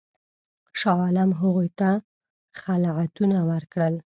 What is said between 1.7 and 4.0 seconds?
ته خلعتونه ورکړل.